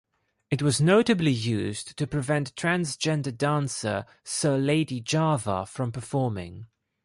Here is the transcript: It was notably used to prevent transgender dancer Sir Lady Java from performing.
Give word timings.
It 0.49 0.63
was 0.63 0.81
notably 0.81 1.29
used 1.29 1.95
to 1.97 2.07
prevent 2.07 2.55
transgender 2.55 3.37
dancer 3.37 4.07
Sir 4.23 4.57
Lady 4.57 4.99
Java 4.99 5.67
from 5.67 5.91
performing. 5.91 6.65